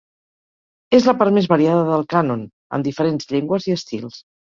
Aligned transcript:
És 0.99 1.09
la 1.09 1.15
part 1.19 1.35
més 1.37 1.51
variada 1.53 1.85
del 1.91 2.07
cànon, 2.17 2.43
amb 2.79 2.91
diferents 2.91 3.33
llengües 3.37 3.73
i 3.73 3.81
estils. 3.81 4.23